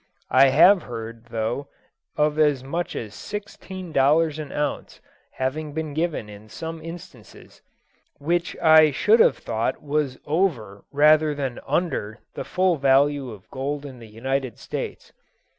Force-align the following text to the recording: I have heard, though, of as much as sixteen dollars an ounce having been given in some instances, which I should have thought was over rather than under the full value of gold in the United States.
I 0.31 0.47
have 0.47 0.81
heard, 0.81 1.25
though, 1.25 1.67
of 2.17 2.39
as 2.39 2.63
much 2.63 2.95
as 2.95 3.13
sixteen 3.13 3.91
dollars 3.91 4.39
an 4.39 4.51
ounce 4.51 4.99
having 5.33 5.73
been 5.73 5.93
given 5.93 6.27
in 6.27 6.49
some 6.49 6.81
instances, 6.81 7.61
which 8.17 8.57
I 8.57 8.89
should 8.89 9.19
have 9.19 9.37
thought 9.37 9.83
was 9.83 10.17
over 10.25 10.83
rather 10.91 11.35
than 11.35 11.59
under 11.67 12.17
the 12.33 12.43
full 12.43 12.77
value 12.77 13.29
of 13.29 13.47
gold 13.51 13.85
in 13.85 13.99
the 13.99 14.07
United 14.09 14.57
States. 14.57 15.13